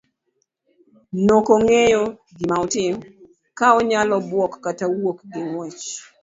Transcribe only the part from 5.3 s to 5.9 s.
gi ng'uech.